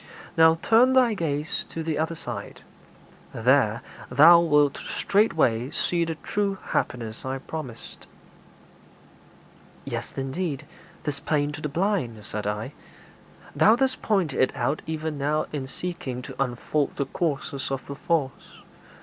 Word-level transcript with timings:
Now 0.35 0.57
turn 0.63 0.93
thy 0.93 1.13
gaze 1.13 1.63
to 1.69 1.83
the 1.83 1.99
other 1.99 2.15
side; 2.15 2.61
there 3.35 3.83
thou 4.09 4.39
wilt 4.39 4.77
straightway 4.79 5.69
see 5.69 6.05
the 6.05 6.15
true 6.15 6.57
happiness 6.69 7.23
I 7.23 7.37
promised.' 7.37 8.07
'Yea, 9.85 10.01
indeed, 10.17 10.65
'tis 11.03 11.19
plain 11.19 11.51
to 11.51 11.61
the 11.61 11.69
blind.' 11.69 12.25
said 12.25 12.47
I. 12.47 12.73
'Thou 13.55 13.75
didst 13.75 14.01
point 14.01 14.33
it 14.33 14.51
out 14.55 14.81
even 14.87 15.19
now 15.19 15.45
in 15.53 15.67
seeking 15.67 16.23
to 16.23 16.43
unfold 16.43 16.95
the 16.95 17.05
causes 17.05 17.69
of 17.69 17.85
the 17.85 17.93
false. 17.95 18.63